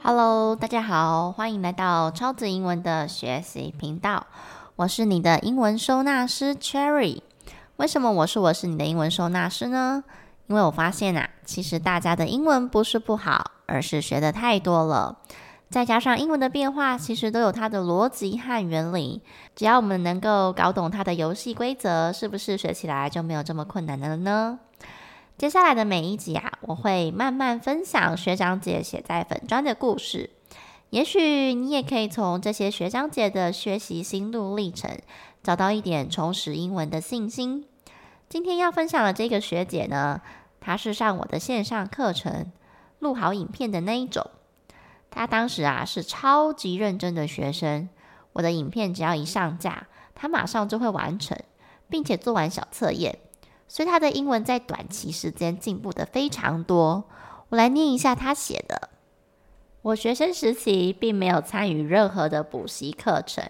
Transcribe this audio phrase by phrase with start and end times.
[0.00, 4.26] Hello，大家好，欢迎来到超级英文的学习频道。
[4.76, 7.20] 我是你的英文收纳师 Cherry。
[7.76, 10.04] 为什么我说我是你的英文收纳师呢？
[10.46, 15.18] 因为我发现啊，其实大家的英文不是不好，而是学的太多了。
[15.68, 19.20] 再加上英文的变化，其实都有它的逻辑和原理。
[19.56, 24.60] 只要我们能够搞懂它的游戏规则，是不是学起来就没有这么困难了呢？
[25.38, 30.30] 接下来的每一集啊，我会慢慢分享学长姐写在粉专的故事。
[30.90, 34.98] 也许你也可以从这些学长姐的学习心路历程，
[35.44, 37.64] 找到一点重拾英文的信心。
[38.28, 40.20] 今天要分享的这个学姐呢，
[40.60, 42.50] 她是上我的线上课程，
[42.98, 44.28] 录好影片的那一种。
[45.08, 47.88] 她当时啊是超级认真的学生，
[48.32, 49.86] 我的影片只要一上架，
[50.16, 51.38] 她马上就会完成，
[51.88, 53.20] 并且做完小测验。
[53.68, 57.04] 所以他的英文在短期时间进步的非常多。
[57.50, 58.88] 我来念一下他写的：
[59.82, 63.44] 我学生时期并没有参与任何的补习课程，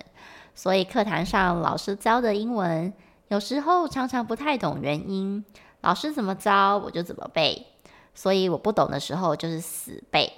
[0.55, 2.93] 所以课堂上老师教的英文，
[3.29, 5.45] 有时候常常不太懂原因。
[5.81, 7.67] 老师怎么教我就怎么背，
[8.15, 10.33] 所以我不懂的时候就是死背，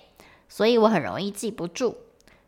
[0.49, 1.97] 所以我很容易记不住。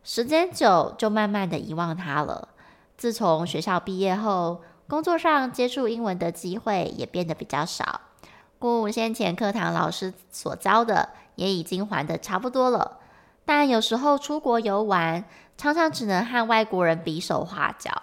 [0.05, 2.49] 时间久就慢慢的遗忘它了。
[2.97, 4.61] 自从学校毕业后，
[4.93, 8.03] 工作上接触英文的机会也变得比较少，
[8.59, 12.99] 故先前课堂老师所教的也已经还的差不多了。
[13.47, 15.25] 但有时候出国游玩，
[15.57, 18.03] 常常只能和外国人比手画脚。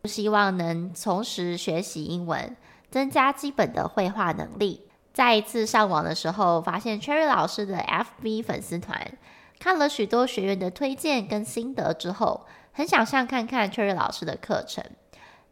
[0.00, 2.56] 不希望能从实学习英文，
[2.90, 4.88] 增加基本的会话能力。
[5.12, 9.18] 再一次上网的时候，发现 Cherry 老师的 FB 粉丝团，
[9.60, 14.82] 看了许多学员的推荐跟心得之后，很想上看看 Cherry 老师的课程。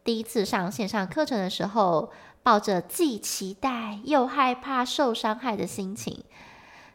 [0.02, 2.10] 第一次上线上课程的时候，
[2.42, 6.24] 抱着既期待又害怕受伤害的心情。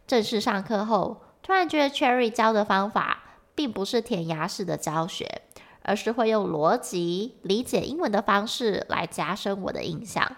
[0.07, 3.23] 正式上课后，突然觉得 Cherry 教的方法
[3.53, 5.41] 并不是填鸭式的教学，
[5.83, 10.35] 而是会用逻辑理解英文的方式来加深我的印象，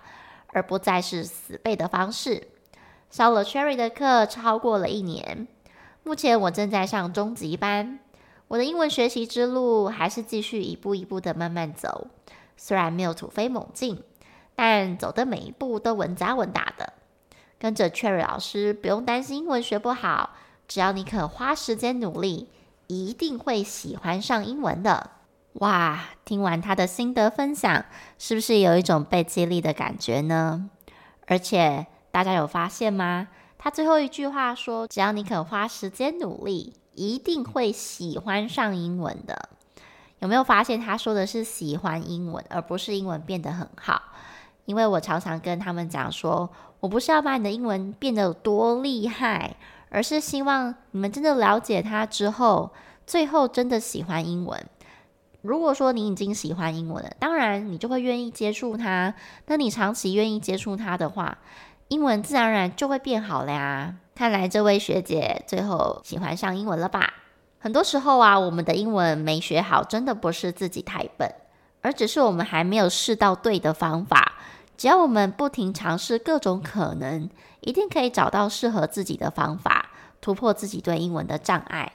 [0.48, 2.50] 而不再是死背的方式。
[3.10, 5.48] 上了 Cherry 的课超过了一年，
[6.04, 8.00] 目前我正在上中级班。
[8.50, 12.08] 我的英文学习之路还是继续一步一步的慢慢走。
[12.58, 14.04] 虽然没有突飞猛进，
[14.56, 16.92] 但走的每一步都稳扎稳打的。
[17.60, 20.32] 跟着 Cherry 老师，不用担心英文学不好，
[20.68, 22.50] 只要你肯花时间努力，
[22.88, 25.12] 一定会喜欢上英文的。
[25.54, 27.86] 哇，听完他的心得分享，
[28.20, 30.70] 是不是有一种被激励的感觉呢？
[31.26, 33.30] 而且大家有发现吗？
[33.58, 39.50] 他最后一句话说：“只要你肯花时间努力，一定会喜欢上英文的。”
[40.20, 44.02] 有没有发现他说的是喜欢英文，而不是英文变得很好？
[44.66, 49.56] 因为我常常跟他们讲说，我不是要把你的英文变得有多厉害，
[49.90, 52.72] 而是希望你们真的了解它之后，
[53.06, 54.62] 最后真的喜欢英文。
[55.44, 59.14] 如果说你已经喜欢英文了，当然你就会愿意接触它。
[59.46, 61.38] 那你长期愿意接触它的话，
[61.88, 63.96] 英文自然而然就会变好了呀。
[64.14, 67.14] 看来这位学姐最后喜欢上英文了吧？
[67.60, 71.34] 很多时候啊，我们的英文没学好，真的不是自己太笨，
[71.82, 74.34] 而只是我们还没有试到对的方法。
[74.78, 77.28] 只要我们不停尝试各种可能，
[77.62, 79.90] 一定可以找到适合自己的方法，
[80.22, 81.94] 突破自己对英文的障碍。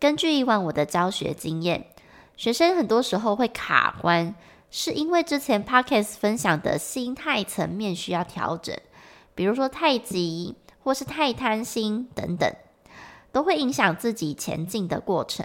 [0.00, 1.88] 根据以往我的教学经验，
[2.36, 4.34] 学生很多时候会卡关，
[4.70, 8.74] 是因为之前 Podcast 分享的心态层面需要调整，
[9.34, 12.50] 比如说太急或是太贪心等等。
[13.32, 15.44] 都会影响自己前进的过程。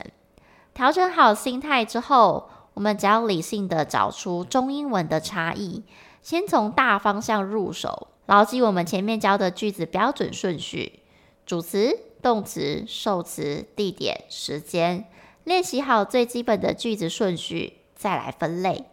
[0.74, 5.84] 调整好心态之后，我们只要理性的找出中英文的差异，
[6.22, 11.00] 先从大方向入手，牢记我们前面教的句子标准顺序：
[11.46, 15.06] 主词、动词、受词、地点、时间。
[15.46, 18.84] 练习好最基本的句子顺序，再来分类。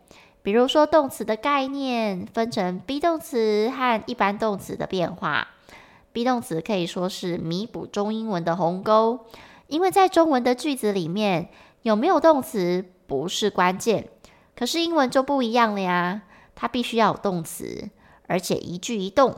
[0.43, 5.49] 比如说动词的概念，分成 be 动词和一般动词的变化。
[6.15, 9.27] Be 动词可以说是弥补中英文的鸿沟，
[9.67, 11.51] 因为在中文的句子里面
[11.83, 14.09] 有没有动词不是关键，
[14.55, 16.23] 可是英文就不一样了呀，
[16.55, 17.91] 它必须要有动词，
[18.29, 19.37] 而且一句一动，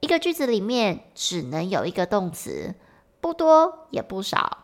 [0.00, 2.74] 一个句子里面只能有一个动词，
[3.22, 4.58] 不多也不少。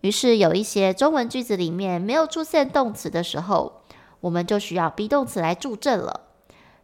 [0.00, 3.82] 于是有一些中文句子里面没有出现动词的时候，
[4.20, 6.28] 我们就需要 be 动词来助阵了，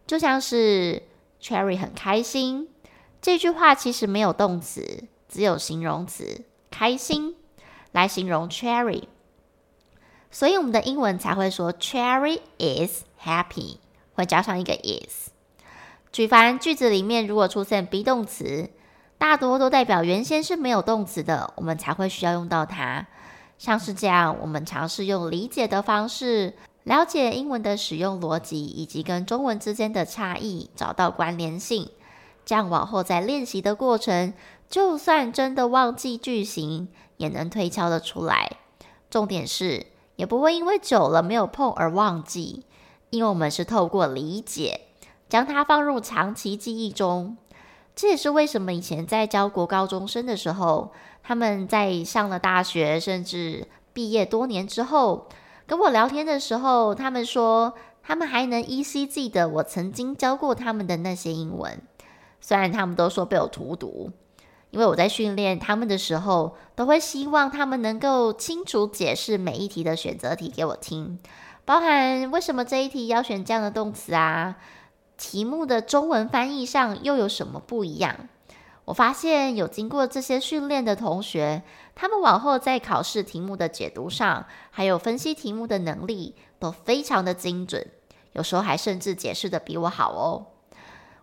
[0.07, 1.03] 就像是
[1.41, 2.70] Cherry 很开心。
[3.23, 7.37] 这句话其实没有动词，只有形容词“开心”
[7.93, 9.05] 来形容 Cherry，
[10.31, 13.77] 所以我们的英文才会说 Cherry is happy，
[14.15, 15.29] 会加上一个 is。
[16.11, 18.71] 举凡句子里面如果出现 be 动词，
[19.19, 23.07] 大多都代表原先是没有动词的，我们才会需要用到它。
[23.59, 31.91] 像是这样，我们尝试用理解的方式了解英文的使用逻辑，以及跟中文之间的差异，找到关联性。
[32.45, 34.33] 这样往后在练习的过程，
[34.69, 38.59] 就算真的忘记句型，也能推敲得出来。
[39.09, 42.65] 重点是，也不会因为久了没有碰而忘记，
[43.11, 44.83] 因为我们是透过理解，
[45.29, 47.37] 将它放入长期记忆中。
[47.97, 50.93] 这也是为什么以前在教国高中生的时候，
[51.23, 55.29] 他们在上了大学，甚至毕业多年之后，
[55.67, 61.83] 跟我聊天的时候，他们说他们还能依稀记得我曾经教过他们的那些英文。
[62.41, 64.11] 虽然他们都说被我荼毒，
[64.71, 71.19] 因为我在训练他们的时候，都会希望他们能够清楚解释每一题的选择题给我听，
[71.65, 74.57] 包含为什么这一题要选这样的动词啊。
[75.17, 78.29] 题目的中文翻译上又有什么不一样？
[78.87, 81.63] 我发现有经过这些训练的同学，
[81.95, 87.87] 他们往后在考试题目的解读上，还有分析题目的能力都非常的精准，
[88.33, 90.47] 有时候还甚至解释得比我好哦。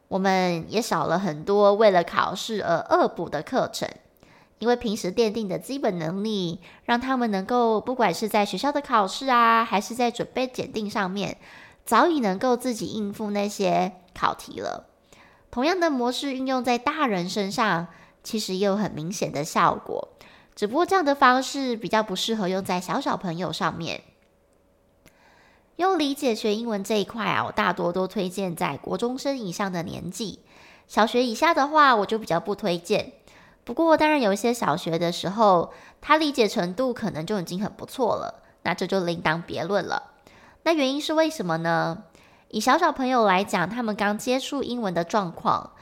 [0.07, 3.89] 我们也少了很多为了考试而恶补的课程，
[4.59, 11.37] 因为平时奠定的基本能力，让他们能够不管是在学校的考试啊，还是在准备检定上面。
[11.85, 14.87] 早已能够自己应付那些考题了。
[15.49, 17.87] 同样的模式运用在大人身上，
[18.23, 20.09] 其实也有很明显的效果。
[20.53, 24.01] 只不过这样的方式比较不适合用在小小朋友上面。
[25.77, 30.39] 用理解学英文这一块啊，我大多都推荐在国中生以上的年纪。
[30.87, 33.13] 小学以下的话，我就比较不推荐。
[33.63, 35.71] 不过当然有一些小学的时候，
[36.01, 40.13] 他理解程度可能就已经很不错了，那这就另当别论了。
[40.63, 42.05] 那原因是为什么呢？
[42.49, 45.73] 以小小朋友来讲，他们刚接触英文的状况，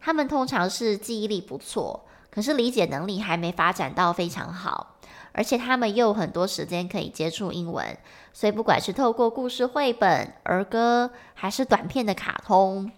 [0.00, 4.93] 他们通常是记忆力不错，可是理解能力还没发展到非常好，
[5.36, 7.84] 而且他们又有很多时间可以接触英文，
[8.32, 12.90] 所以不管是透过故事绘本、儿歌，还是短片的卡通，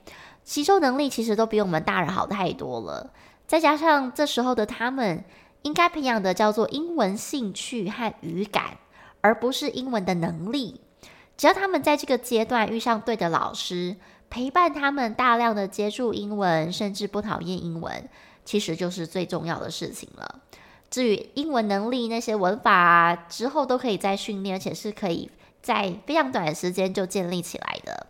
[0.45, 3.11] 吸收能力其实都比我们大人好太多了。
[3.47, 5.25] 再加上这时候的他们，
[5.63, 8.77] 应该培养的叫做英文兴趣和语感，
[9.23, 10.83] 而不是英文的能力。
[11.37, 13.97] 只要他们在这个阶段遇上对的老师，
[14.29, 18.09] 陪伴他们大量的接触英文，甚至不讨厌英文，
[18.45, 20.41] 其实就是最重要的事情了。
[20.97, 28.07] 至于英文能力那些文法啊，之后都可以再训练，而且是可以在非常短的时间就建立起来的。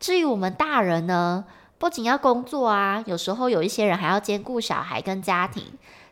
[0.00, 1.44] 至于我们大人呢，
[1.76, 5.62] 不仅要工作啊，有时候有一些人还要兼顾小孩跟家庭，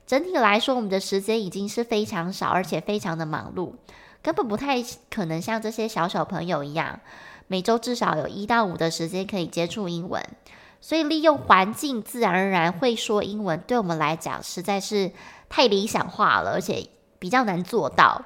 [0.07, 3.73] 整体来说，我们的时间已经是非常少，而且非常的忙碌。
[4.21, 7.01] 根本不太可能像这些小小朋友一样，
[7.47, 10.23] 每周至少有一到五的时间可以接触英文。
[10.83, 15.11] 所以利用环境自然而然会说英文，对我们来讲实在是
[15.55, 16.89] 太理想化了，而且
[17.21, 18.21] 比较难做到。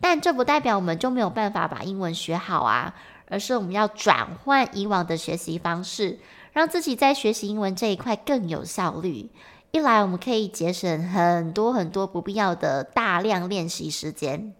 [0.00, 2.94] 但这不代表我们就没有办法把英文学好啊，
[3.28, 6.20] 而是我们要转换以往的学习方式，
[6.52, 9.28] 让自己在学习英文这一块更有效率。
[9.72, 14.54] 一来我们可以节省很多很多不必要的大量练习时间。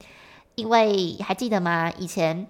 [0.56, 1.92] 因为还记得吗？
[1.98, 2.48] 以前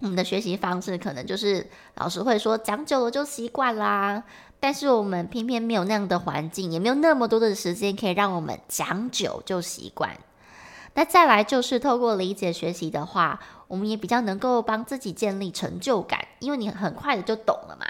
[0.00, 4.22] 我们的学习方式可能就是老师会说讲久了就习惯啦，
[4.60, 10.18] 但是我们偏偏没有那样的环境，也没有那么多的时间可以让我们讲久就习惯。
[10.94, 13.38] 那再来就是透过理解学习的话，
[13.68, 17.86] 我们也比较能够帮自己建立成就感，因为你很快的就懂了嘛。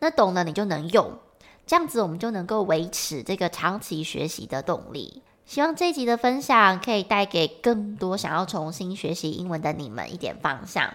[0.00, 1.18] 那懂了你就能用，
[1.66, 5.22] 这样子我们就能够维持这个长期学习的动力。
[5.46, 10.92] 希望这一集的分享可以带给更多想要重新学习英文的你们一点方向。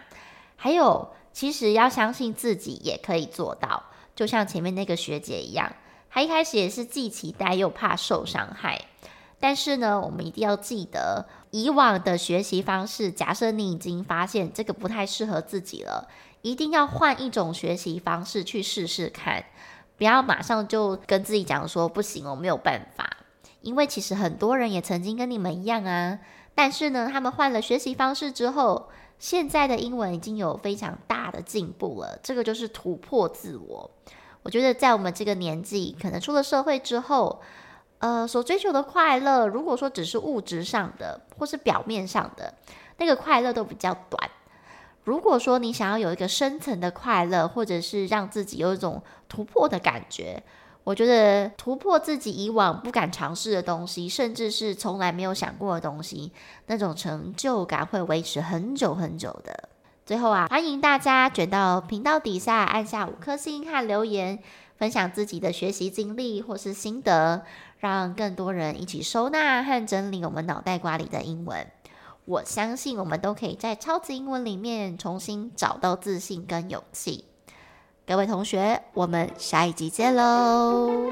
[0.57, 3.83] 还有，其实要相信自己也可以做到，
[4.15, 5.73] 就像前面那个学姐一样，
[6.09, 8.81] 她一开始也是既期待又怕受伤害。
[9.39, 16.07] 但是呢，我们一定要记得，以往的学习方式，假设你已经发现这个不太适合自己了，
[16.41, 19.43] 一定要换一种学习方式去试试看，
[19.97, 23.17] 不要马上就跟自己讲说不行，我没有办法。
[23.59, 26.19] 因为其实很多人也曾经跟你们一样啊，
[26.55, 28.89] 但是呢，他们换了学习方式之后，
[29.19, 32.19] 现在的英文已经有非常大的进步了。
[32.21, 33.89] 这个就是突破自我。
[34.43, 37.41] 我觉得在我们这个年纪，可能出了社会之后，
[37.99, 42.53] 呃，所追求的快乐，如果说只是物质上的或是表面上的，
[42.97, 44.29] 那个快乐都比较短。
[45.05, 50.43] 如果说你想要有一个深层的快乐，或者是让自己有一种突破的感觉。
[50.83, 56.31] 我觉得突破自己以往不敢尝试的东西，甚至是从来没有想过的东西，
[56.67, 59.69] 那种成就感会维持很久很久的。
[60.05, 64.39] 最后啊，欢迎大家卷到频道底下按下五颗星和留言，
[64.75, 67.43] 分享自己的学习经历或是心得，
[67.79, 71.65] 让更多人一起收纳和整理我们脑袋瓜里的英文。
[72.25, 77.23] 我相信我们都可以在超级英文里面重新找到自信跟勇气。
[78.05, 81.07] 各位同学，我们下一集见喽！